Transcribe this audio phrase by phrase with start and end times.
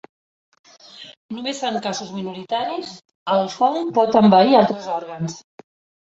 [1.33, 2.93] Només en casos minoritaris
[3.33, 5.37] el fong pot envair altres òrgans.